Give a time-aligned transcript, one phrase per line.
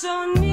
[0.00, 0.43] don't need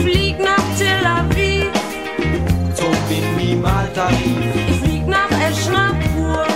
[0.00, 1.70] flieg nach Tel Aviv.
[2.74, 4.18] Zog den Mimaltarif.
[4.68, 6.46] Ich flieg nach Eschnapur.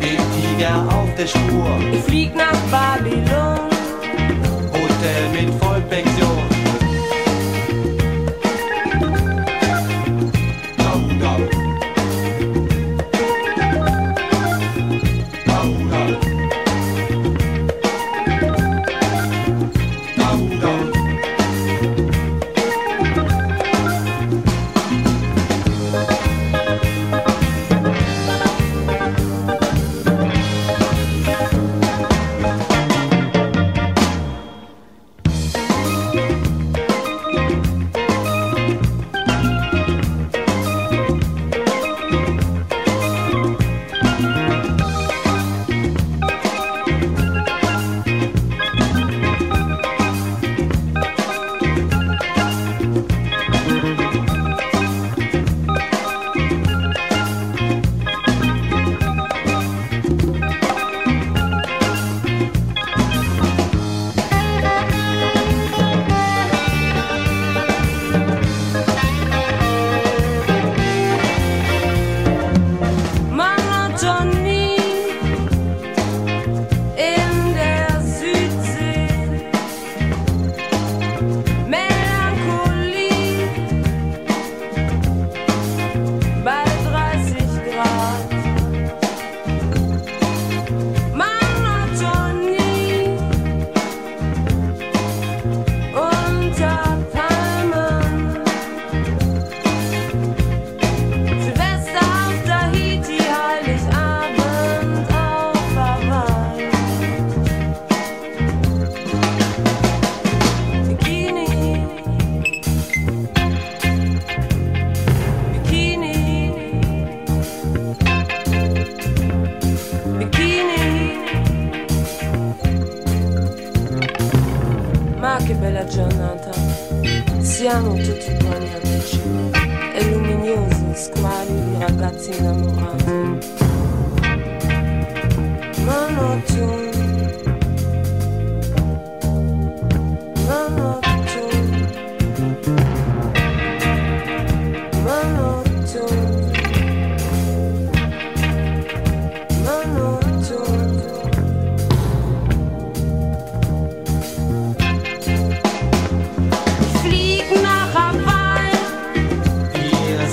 [0.00, 1.78] Den Tiger auf der Spur.
[1.92, 3.27] Ich flieg nach Babylon.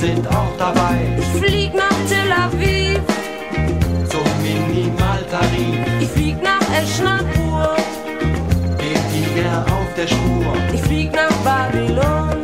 [0.06, 1.18] sind auch dabei.
[1.18, 2.85] Ich flieg nach Tel Aviv.
[6.82, 7.76] es Natur.
[8.80, 10.54] Dem Tiger auf der Spur.
[10.74, 12.44] Ich flieg nach Babylon.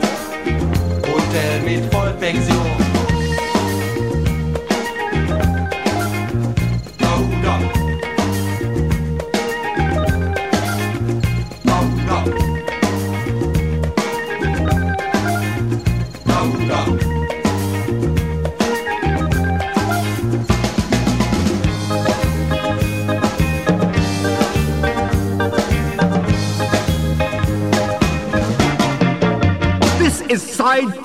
[1.07, 2.70] Hotel mit Vollpension.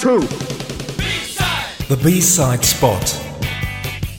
[0.07, 0.21] true.
[0.99, 1.89] B-side.
[1.89, 3.03] The B side spot.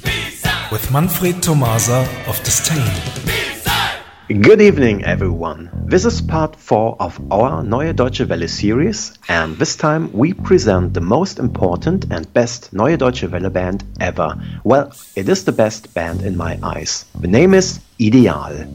[0.04, 0.69] B-side.
[0.69, 2.92] With Manfred Tomasa of Disdain.
[4.42, 5.69] Good evening, everyone.
[5.86, 10.94] This is part 4 of our Neue Deutsche Welle series, and this time we present
[10.94, 14.36] the most important and best Neue Deutsche Welle band ever.
[14.66, 17.06] Well, it is the best band in my eyes.
[17.18, 18.68] The name is Ideal.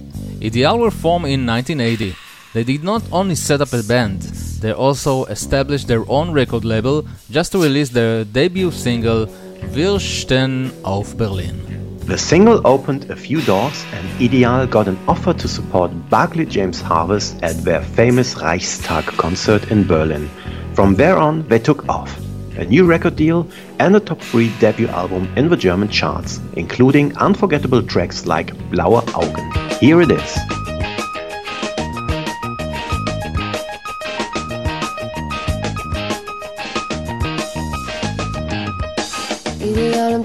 [0.42, 2.16] Ideal were formed in 1980.
[2.54, 4.22] They did not only set up a band,
[4.62, 9.26] they also established their own record label just to release their debut single,
[9.72, 11.60] Wir stehen auf Berlin.
[12.06, 16.80] The single opened a few doors and Ideal got an offer to support Barclay James
[16.80, 20.28] Harvest at their famous Reichstag concert in Berlin.
[20.74, 22.18] From there on, they took off.
[22.58, 23.46] A new record deal
[23.78, 29.02] and a top 3 debut album in the German charts, including unforgettable tracks like Blaue
[29.14, 29.50] Augen.
[29.80, 30.61] Here it is.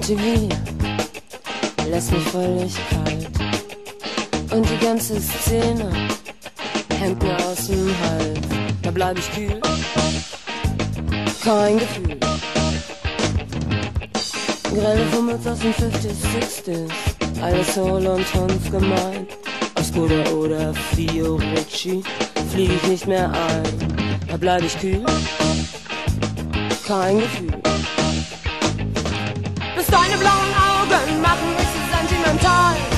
[0.08, 0.48] MTV
[1.90, 3.28] lässt mich völlig kalt.
[4.50, 5.90] Und die ganze Szene
[6.98, 8.40] hängt mir aus dem Hals.
[8.80, 9.60] Da bleib ich kühl,
[11.44, 12.18] kein Gefühl.
[14.74, 19.36] Grelle Fummels aus den 50s, 60s, alles Soul und Tanz gemeint.
[19.74, 22.02] Aus Skoda oder Fiorucci
[22.50, 24.16] flieg ich nicht mehr ein.
[24.26, 25.04] Da bleib ich kühl,
[26.86, 27.57] kein Gefühl.
[29.88, 32.97] Bis deine blauen Augen machen mich sentimental.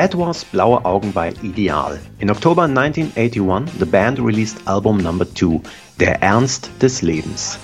[0.00, 1.98] That was Blaue Augen by Ideal.
[2.20, 5.60] In October 1981, the band released album number 2,
[5.98, 7.58] Der Ernst des Lebens.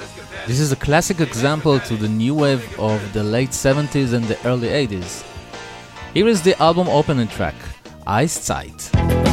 [0.47, 4.37] This is a classic example to the new wave of the late 70s and the
[4.47, 5.25] early 80s.
[6.13, 7.55] Here is the album opening track,
[8.07, 9.26] Eiszeit.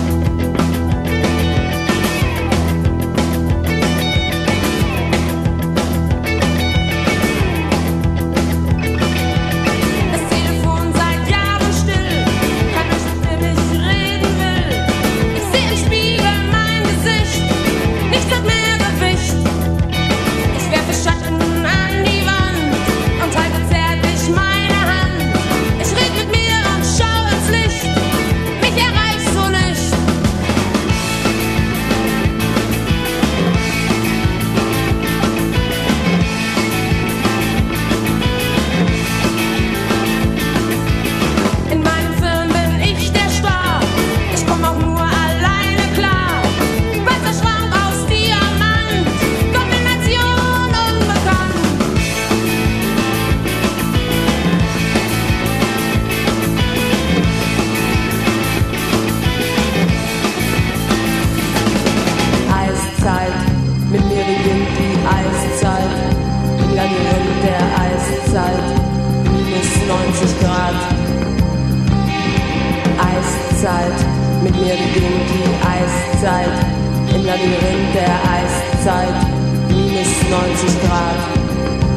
[81.03, 81.92] life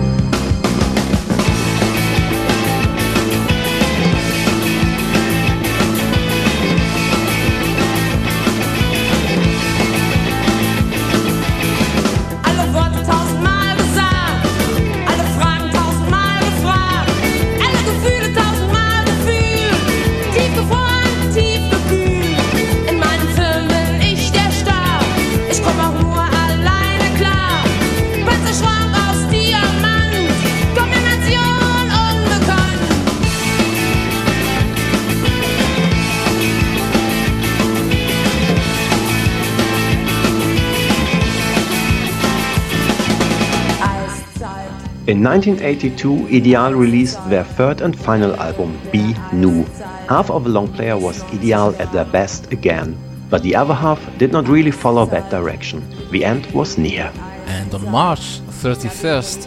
[45.06, 49.64] In 1982, Ideal released their third and final album, Bi Nuu.
[50.08, 52.98] Half of the long player was Ideal at their best again,
[53.30, 55.84] but the other half did not really follow that direction.
[56.10, 57.12] The end was near.
[57.46, 59.46] And on March 31st,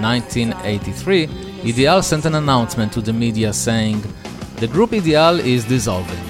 [0.00, 1.28] 1983,
[1.64, 4.04] Ideal sent an announcement to the media saying,
[4.58, 6.22] The group Ideal is dissolving.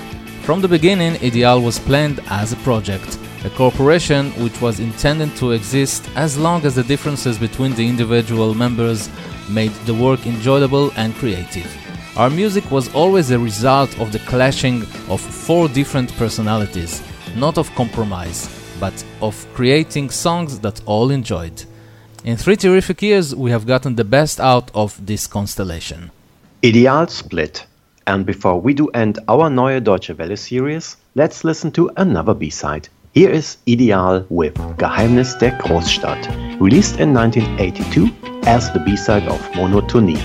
[0.45, 5.53] From the beginning, Ideal was planned as a project a corporation which was intended to
[5.53, 9.09] exist as long as the differences between the individual members
[9.49, 11.67] made the work enjoyable and creative.
[12.17, 17.03] Our music was always a result of the clashing of four different personalities,
[17.35, 21.65] not of compromise, but of creating songs that all enjoyed.
[22.25, 26.11] In three terrific years, we have gotten the best out of this constellation.
[26.63, 27.67] Ideal split.
[28.07, 32.89] And before we do end our Neue Deutsche Welle series, let's listen to another B-side.
[33.13, 36.29] Here is Ideal with Geheimnis der Großstadt,
[36.61, 38.09] released in 1982
[38.47, 40.17] as the B-side of Monotonie.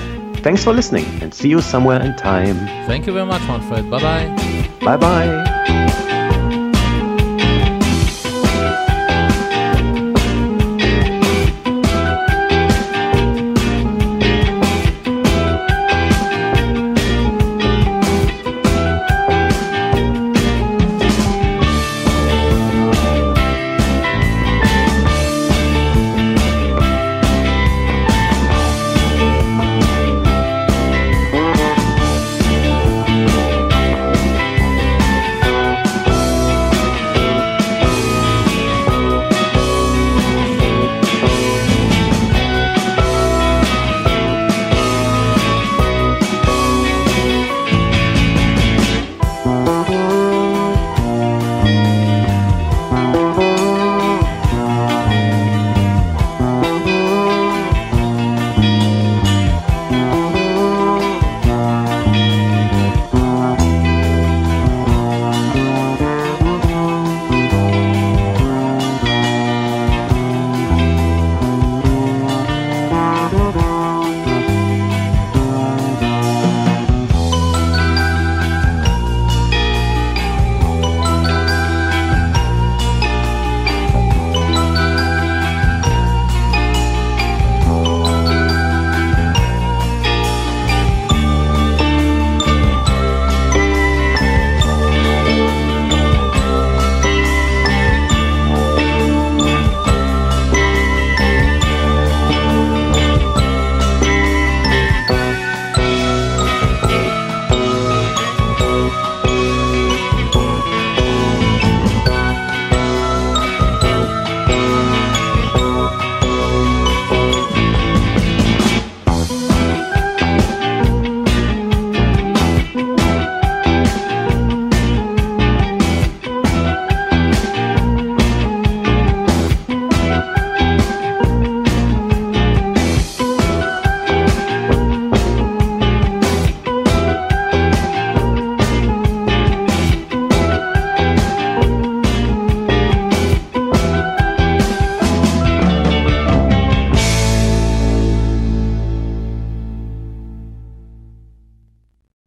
[0.43, 2.57] Thanks for listening and see you somewhere in time.
[2.85, 3.89] Thank you very much, Manfred.
[3.89, 4.67] Bye bye.
[4.81, 5.81] Bye bye.